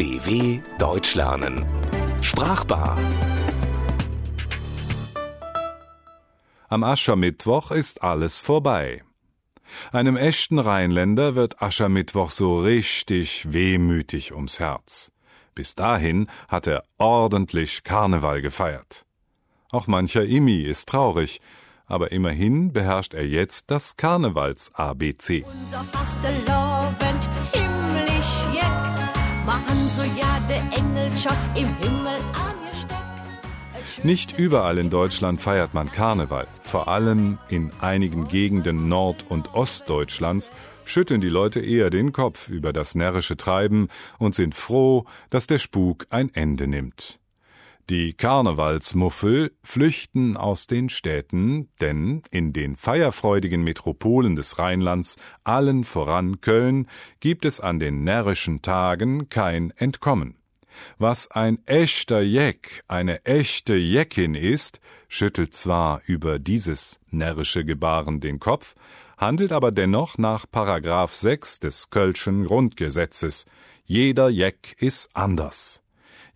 [0.00, 1.66] DW Deutsch lernen.
[2.22, 2.96] Sprachbar.
[6.68, 9.02] Am Aschermittwoch ist alles vorbei.
[9.90, 15.10] Einem echten Rheinländer wird Aschermittwoch so richtig wehmütig ums Herz.
[15.56, 19.04] Bis dahin hat er ordentlich Karneval gefeiert.
[19.72, 21.40] Auch mancher Imi ist traurig,
[21.90, 25.44] aber immerhin beherrscht er jetzt das Karnevals-ABC.
[25.44, 34.04] Unser Fastelovend himmlisch jeck, machen so ja de Engel schon im Himmel angesteckt.
[34.04, 36.46] Nicht überall in Deutschland feiert man Karneval.
[36.62, 40.50] Vor allem in einigen Gegenden Nord- und Ostdeutschlands
[40.84, 45.58] schütteln die Leute eher den Kopf über das närrische Treiben und sind froh, dass der
[45.58, 47.20] Spuk ein Ende nimmt.
[47.90, 56.40] Die Karnevalsmuffel flüchten aus den Städten, denn in den feierfreudigen Metropolen des Rheinlands, allen voran
[56.40, 56.86] Köln,
[57.18, 60.36] gibt es an den närrischen Tagen kein Entkommen.
[60.98, 68.38] Was ein echter Jeck, eine echte Jeckin ist, schüttelt zwar über dieses närrische Gebaren den
[68.38, 68.76] Kopf,
[69.18, 73.46] handelt aber dennoch nach Paragraph 6 des Kölschen Grundgesetzes.
[73.84, 75.82] Jeder Jeck ist anders.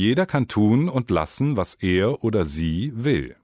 [0.00, 3.36] Jeder kann tun und lassen, was er oder sie will.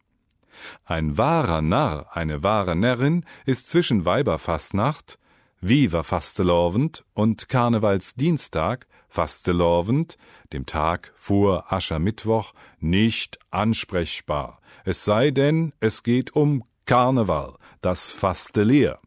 [0.86, 5.18] Ein wahrer Narr, eine wahre Närrin ist zwischen Weiberfastnacht,
[5.60, 10.16] Viva Fastelovend und Karnevalsdienstag, Fastelovend,
[10.54, 14.62] dem Tag vor Aschermittwoch, nicht ansprechbar.
[14.86, 18.98] Es sei denn, es geht um Karneval, das Fasteleer.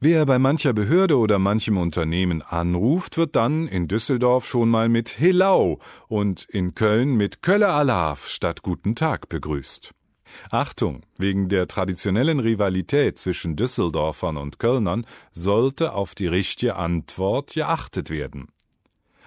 [0.00, 5.18] Wer bei mancher Behörde oder manchem Unternehmen anruft, wird dann in Düsseldorf schon mal mit
[5.18, 9.92] Helau und in Köln mit Kölle Alaf statt Guten Tag begrüßt.
[10.52, 18.08] Achtung, wegen der traditionellen Rivalität zwischen Düsseldorfern und Kölnern sollte auf die richtige Antwort geachtet
[18.08, 18.52] werden.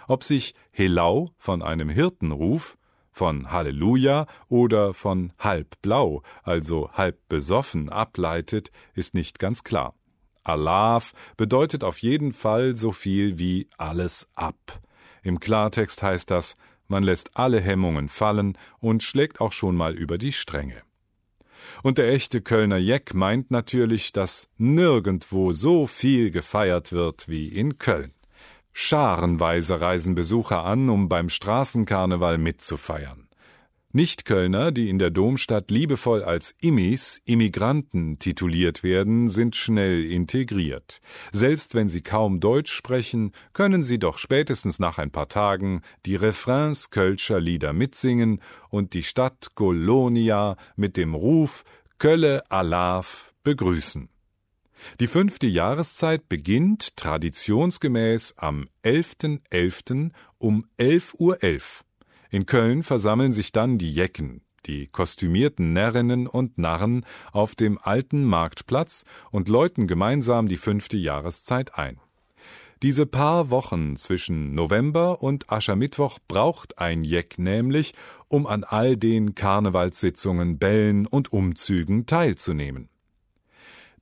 [0.07, 2.77] Ob sich Helau von einem Hirtenruf,
[3.11, 9.95] von Halleluja oder von halbblau, also halb besoffen, ableitet, ist nicht ganz klar.
[10.43, 14.81] Alaf bedeutet auf jeden Fall so viel wie alles ab.
[15.23, 16.55] Im Klartext heißt das,
[16.87, 20.81] man lässt alle Hemmungen fallen und schlägt auch schon mal über die Stränge.
[21.83, 27.77] Und der echte Kölner Jeck meint natürlich, dass nirgendwo so viel gefeiert wird wie in
[27.77, 28.13] Köln.
[28.73, 33.27] Scharenweise reisen Besucher an, um beim Straßenkarneval mitzufeiern.
[33.93, 41.01] Nichtkölner, die in der Domstadt liebevoll als Immis, Immigranten tituliert werden, sind schnell integriert.
[41.31, 46.15] Selbst wenn sie kaum Deutsch sprechen, können sie doch spätestens nach ein paar Tagen die
[46.15, 51.63] Refrains Kölscher Lieder mitsingen und die Stadt Golonia mit dem Ruf
[51.97, 54.09] Kölle Alaf begrüßen.
[54.99, 59.41] Die fünfte Jahreszeit beginnt traditionsgemäß am 11.11.
[59.51, 60.11] .11.
[60.37, 61.37] um 11.11 Uhr.
[61.37, 61.81] .11.
[62.31, 68.23] In Köln versammeln sich dann die Jecken, die kostümierten Närrinnen und Narren auf dem alten
[68.23, 71.99] Marktplatz und läuten gemeinsam die fünfte Jahreszeit ein.
[72.81, 77.93] Diese paar Wochen zwischen November und Aschermittwoch braucht ein Jeck nämlich,
[78.29, 82.87] um an all den Karnevalssitzungen, Bällen und Umzügen teilzunehmen.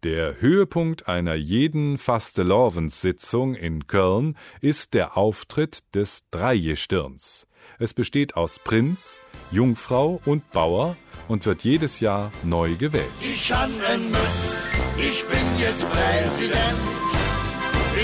[0.04, 7.49] Der Höhepunkt einer jeden Fastelovens-Sitzung in Köln ist der Auftritt des Dreigestirns.
[7.80, 9.22] Es besteht aus Prinz,
[9.52, 10.98] Jungfrau und Bauer
[11.28, 13.10] und wird jedes Jahr neu gewählt.
[13.22, 16.80] Ich Mütz, ich bin jetzt Präsident.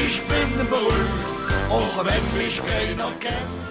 [0.05, 3.65] Ich bin berühmt, auch wenn mich keiner kennt.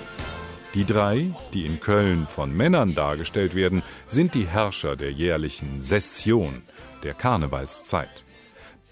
[0.75, 6.63] Die drei, die in Köln von Männern dargestellt werden, sind die Herrscher der jährlichen Session,
[7.05, 8.25] der Karnevalszeit.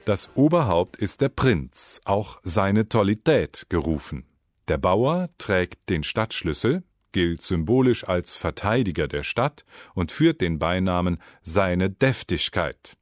[0.05, 4.25] Das Oberhaupt ist der Prinz, auch seine Tollität gerufen.
[4.69, 9.65] Der Bauer trägt den Stadtschlüssel, gilt symbolisch als Verteidiger der Stadt
[9.95, 12.97] und führt den Beinamen seine Deftigkeit.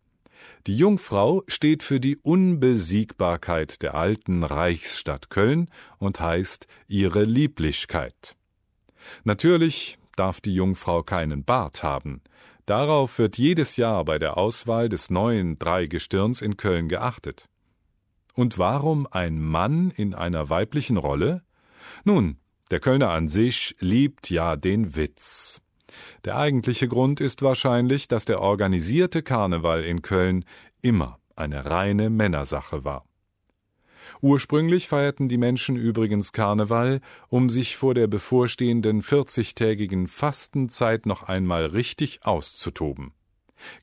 [0.66, 8.36] Die Jungfrau steht für die Unbesiegbarkeit der alten Reichsstadt Köln und heißt ihre Lieblichkeit.
[9.24, 12.20] Natürlich darf die Jungfrau keinen Bart haben.
[12.66, 17.48] Darauf wird jedes Jahr bei der Auswahl des neuen Dreigestirns in Köln geachtet.
[18.34, 21.42] Und warum ein Mann in einer weiblichen Rolle?
[22.04, 22.36] Nun,
[22.70, 25.60] der Kölner an sich liebt ja den Witz.
[26.24, 30.44] Der eigentliche Grund ist wahrscheinlich, dass der organisierte Karneval in Köln
[30.82, 33.04] immer eine reine Männersache war.
[34.22, 41.66] Ursprünglich feierten die Menschen übrigens Karneval, um sich vor der bevorstehenden vierzigtägigen Fastenzeit noch einmal
[41.66, 43.12] richtig auszutoben.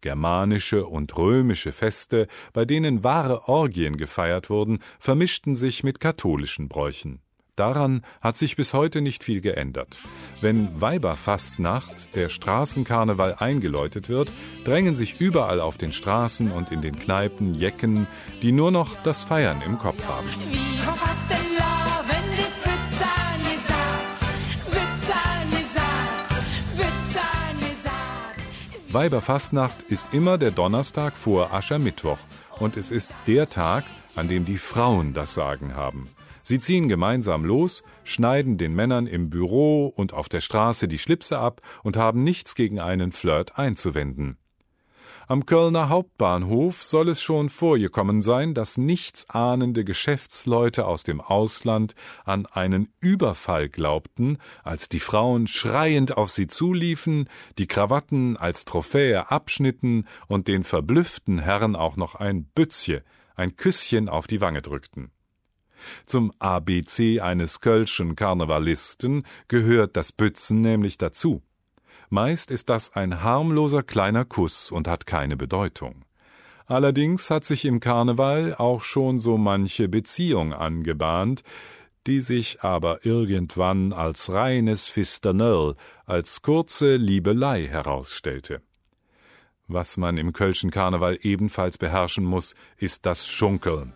[0.02, 7.22] Germanische und römische Feste, bei denen wahre Orgien gefeiert wurden, vermischten sich mit katholischen Bräuchen.
[7.58, 9.98] Daran hat sich bis heute nicht viel geändert.
[10.42, 14.32] Wenn Weiberfastnacht, der Straßenkarneval, eingeläutet wird,
[14.64, 18.06] drängen sich überall auf den Straßen und in den Kneipen Jecken,
[18.44, 20.28] die nur noch das Feiern im Kopf haben.
[28.90, 32.20] Weiberfastnacht ist immer der Donnerstag vor Aschermittwoch
[32.60, 33.84] und es ist der Tag,
[34.16, 36.08] an dem die Frauen das Sagen haben.
[36.48, 41.38] Sie ziehen gemeinsam los, schneiden den Männern im Büro und auf der Straße die Schlipse
[41.40, 44.38] ab und haben nichts gegen einen Flirt einzuwenden.
[45.28, 52.46] Am Kölner Hauptbahnhof soll es schon vorgekommen sein, dass nichtsahnende Geschäftsleute aus dem Ausland an
[52.46, 57.28] einen Überfall glaubten, als die Frauen schreiend auf sie zuliefen,
[57.58, 63.04] die Krawatten als Trophäe abschnitten und den verblüfften Herren auch noch ein Bützje,
[63.36, 65.12] ein Küsschen auf die Wange drückten.
[66.06, 71.42] Zum ABC eines Kölschen Karnevalisten gehört das Bützen nämlich dazu.
[72.10, 76.06] Meist ist das ein harmloser kleiner Kuss und hat keine Bedeutung.
[76.66, 81.44] Allerdings hat sich im Karneval auch schon so manche Beziehung angebahnt,
[82.08, 85.76] die sich aber irgendwann als reines Fisternell,
[86.06, 88.62] als kurze Liebelei herausstellte.
[89.68, 93.94] Was man im Kölschen Karneval ebenfalls beherrschen muss, ist das Schunkeln.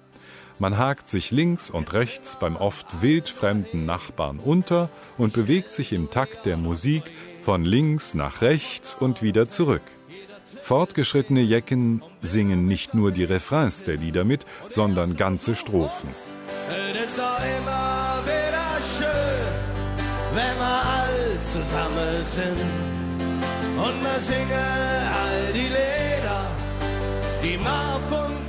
[0.61, 6.11] Man hakt sich links und rechts beim oft wildfremden Nachbarn unter und bewegt sich im
[6.11, 7.01] Takt der Musik
[7.41, 9.81] von links nach rechts und wieder zurück.
[10.61, 16.09] Fortgeschrittene Jecken singen nicht nur die Refrains der Lieder mit, sondern ganze Strophen.
[16.11, 19.47] Es ist immer wieder schön,
[20.35, 22.61] wenn wir all zusammen sind
[23.77, 26.45] und wir singen all die Lieder,
[27.41, 28.40] die man von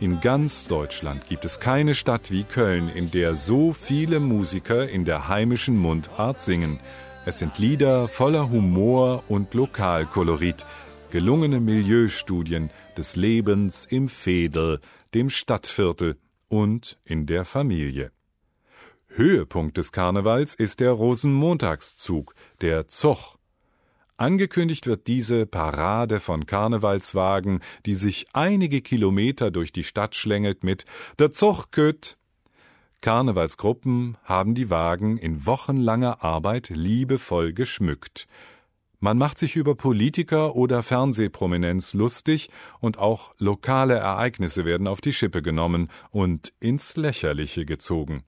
[0.00, 5.04] In ganz Deutschland gibt es keine Stadt wie Köln, in der so viele Musiker in
[5.04, 6.80] der heimischen Mundart singen.
[7.26, 10.64] Es sind Lieder voller Humor und Lokalkolorit,
[11.10, 14.80] gelungene Milieustudien des Lebens im Fädel,
[15.12, 16.16] dem Stadtviertel
[16.48, 18.10] und in der Familie.
[19.08, 23.36] Höhepunkt des Karnevals ist der Rosenmontagszug, der Zoch.
[24.20, 30.84] Angekündigt wird diese Parade von Karnevalswagen, die sich einige Kilometer durch die Stadt schlängelt mit
[31.18, 32.18] Der Zog köt.
[33.00, 38.26] Karnevalsgruppen haben die Wagen in wochenlanger Arbeit liebevoll geschmückt.
[38.98, 45.14] Man macht sich über Politiker oder Fernsehprominenz lustig und auch lokale Ereignisse werden auf die
[45.14, 48.22] Schippe genommen und ins Lächerliche gezogen.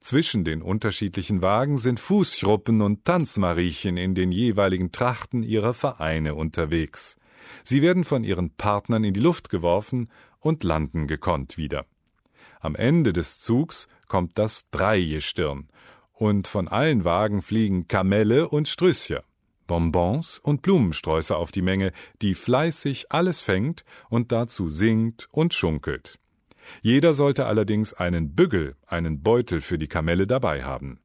[0.00, 7.16] Zwischen den unterschiedlichen Wagen sind Fußschruppen und Tanzmariechen in den jeweiligen Trachten ihrer Vereine unterwegs.
[7.64, 10.10] Sie werden von ihren Partnern in die Luft geworfen
[10.40, 11.86] und landen gekonnt wieder.
[12.60, 15.68] Am Ende des Zugs kommt das Dreigestirn,
[16.14, 19.24] und von allen Wagen fliegen Kamelle und Strüsser,
[19.66, 21.92] Bonbons und Blumensträuße auf die Menge,
[22.22, 26.18] die fleißig alles fängt und dazu singt und schunkelt.
[26.82, 31.00] Jeder sollte allerdings einen Bügel, einen Beutel für die Kamelle dabei haben.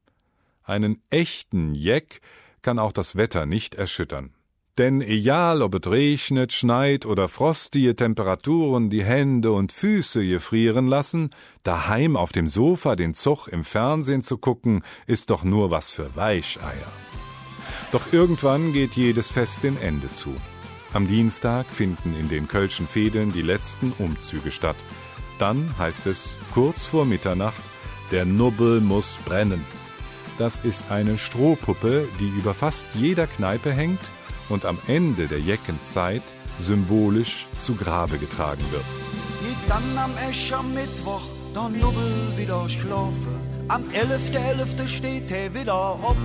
[0.62, 2.20] Einen echten Jeck
[2.62, 4.34] kann auch das Wetter nicht erschüttern.
[4.78, 11.30] Denn egal ob es regnet, schneit oder frostige Temperaturen die Hände und Füße gefrieren lassen,
[11.64, 16.14] daheim auf dem Sofa den Zug im Fernsehen zu gucken, ist doch nur was für
[16.16, 16.92] Weicheier.
[17.92, 20.34] Doch irgendwann geht jedes Fest dem Ende zu.
[20.92, 24.76] Am Dienstag finden in den Kölschen Fädeln die letzten Umzüge statt.
[25.40, 27.62] Dann heißt es kurz vor Mitternacht,
[28.10, 29.64] der Nubbel muss brennen.
[30.36, 34.00] Das ist eine Strohpuppe, die über fast jeder Kneipe hängt
[34.50, 36.22] und am Ende der Jeckenzeit
[36.58, 38.84] symbolisch zu Grabe getragen wird.
[39.40, 41.22] Geht dann am Escher Mittwoch
[41.54, 43.40] der Nubbel wieder schlafen.
[43.68, 44.76] Am 11.11.
[44.76, 44.88] .11.
[44.88, 46.16] steht er wieder op.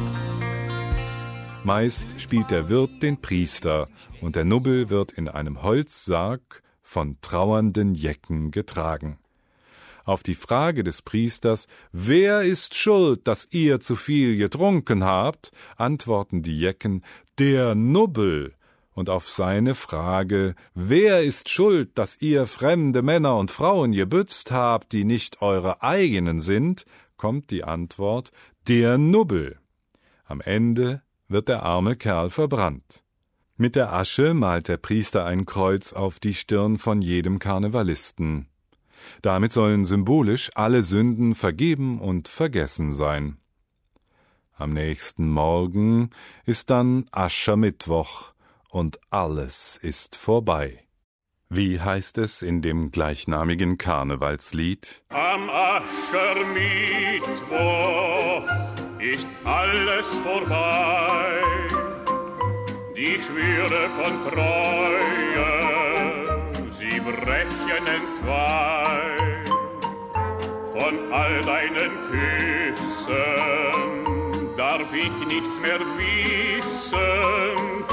[1.63, 3.87] Meist spielt der Wirt den Priester
[4.19, 9.17] und der Nubbel wird in einem Holzsarg von trauernden Jecken getragen.
[10.05, 16.43] Auf die Frage des Priesters, wer ist schuld, dass ihr zu viel getrunken habt, antworten
[16.43, 17.03] die Jecken,
[17.39, 18.53] der Nubbel.
[18.93, 24.93] Und auf seine Frage, wer ist schuld, dass ihr fremde Männer und Frauen gebützt habt,
[24.93, 26.85] die nicht eure eigenen sind,
[27.17, 28.31] kommt die Antwort,
[28.67, 29.57] der Nubbel.
[30.23, 33.04] Am Ende wird der arme Kerl verbrannt.
[33.57, 38.49] Mit der Asche malt der Priester ein Kreuz auf die Stirn von jedem Karnevalisten.
[39.21, 43.37] Damit sollen symbolisch alle Sünden vergeben und vergessen sein.
[44.57, 46.09] Am nächsten Morgen
[46.45, 48.33] ist dann Aschermittwoch
[48.69, 50.81] und alles ist vorbei.
[51.49, 55.05] Wie heißt es in dem gleichnamigen Karnevalslied?
[55.09, 58.43] Am Aschermittwoch
[58.99, 61.64] ist alles vorbei.
[62.97, 65.49] Die Schwüre von Treue,
[66.79, 69.43] sie brechen entzwei.
[70.71, 73.35] Von all deinen Küssen
[74.55, 77.83] darf ich nichts mehr wissen,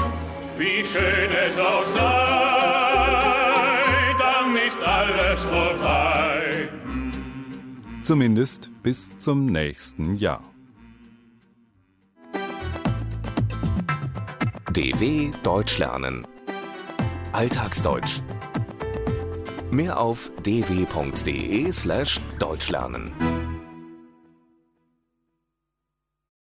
[0.57, 2.95] wie schön es auch sei,
[4.19, 6.69] dann ist alles vorbei.
[8.01, 10.52] Zumindest bis zum nächsten Jahr.
[14.73, 16.25] DW Deutsch lernen.
[17.31, 18.21] Alltagsdeutsch.
[19.69, 23.32] Mehr auf dw.de slash Deutschlernen.